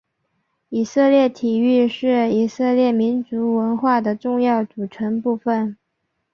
[0.69, 5.77] 以色列体育是以色列民族文化的重要组成部分。